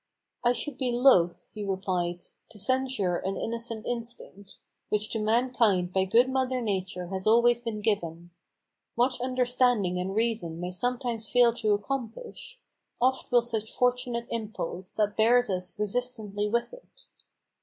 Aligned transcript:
"I 0.43 0.53
should 0.53 0.79
be 0.79 0.91
loath," 0.91 1.49
he 1.53 1.63
replied, 1.63 2.21
"to 2.49 2.57
censure 2.57 3.17
an 3.17 3.37
innocent 3.37 3.85
instinct, 3.85 4.57
Which 4.89 5.11
to 5.11 5.19
mankind 5.19 5.93
by 5.93 6.05
good 6.05 6.27
mother 6.27 6.59
Nature 6.59 7.09
has 7.09 7.27
always 7.27 7.61
been 7.61 7.81
given. 7.81 8.31
What 8.95 9.21
understanding 9.21 9.99
and 9.99 10.15
reason 10.15 10.59
may 10.59 10.71
sometimes 10.71 11.31
fail 11.31 11.53
to 11.53 11.73
accomplish, 11.73 12.59
Oft 12.99 13.31
will 13.31 13.43
such 13.43 13.71
fortunate 13.75 14.25
impulse, 14.31 14.95
that 14.95 15.15
bears 15.17 15.51
us 15.51 15.77
resistlessly 15.77 16.49
with 16.49 16.73
it. 16.73 17.05